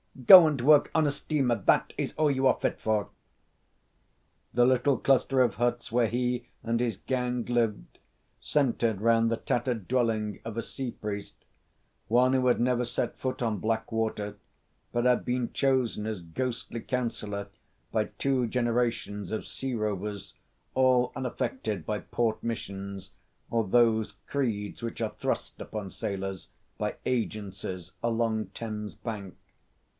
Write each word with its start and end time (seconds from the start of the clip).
Go 0.25 0.47
and 0.47 0.59
work 0.61 0.89
on 0.95 1.05
a 1.05 1.11
steamer. 1.11 1.55
That 1.55 1.93
is 1.95 2.13
all 2.15 2.29
you 2.31 2.47
are 2.47 2.57
fit 2.59 2.79
for." 2.79 3.09
The 4.53 4.65
little 4.65 4.97
cluster 4.97 5.41
of 5.41 5.55
huts 5.55 5.91
where 5.91 6.07
he 6.07 6.47
and 6.63 6.79
his 6.79 6.97
gang 6.97 7.45
lived 7.45 7.99
centred 8.39 8.99
round 9.01 9.29
the 9.31 9.37
tattered 9.37 9.87
dwelling 9.87 10.39
of 10.43 10.57
a 10.57 10.63
sea 10.63 10.91
priest 10.91 11.45
one 12.07 12.33
who 12.33 12.47
had 12.47 12.59
never 12.59 12.83
set 12.83 13.17
foot 13.19 13.41
on 13.41 13.59
black 13.59 13.91
water, 13.91 14.37
but 14.91 15.05
had 15.05 15.23
been 15.23 15.53
chosen 15.53 16.07
as 16.07 16.21
ghostly 16.21 16.81
counsellor 16.81 17.49
by 17.91 18.05
two 18.05 18.47
generations 18.47 19.31
of 19.31 19.45
sea 19.45 19.75
rovers 19.75 20.33
all 20.73 21.11
unaffected 21.15 21.85
by 21.85 21.99
port 21.99 22.43
missions 22.43 23.11
or 23.51 23.67
those 23.67 24.13
creeds 24.27 24.81
which 24.81 24.99
are 25.01 25.09
thrust 25.09 25.61
upon 25.61 25.91
sailors 25.91 26.49
by 26.77 26.95
agencies 27.05 27.91
along 28.03 28.47
Thames 28.47 28.95
bank. 28.95 29.35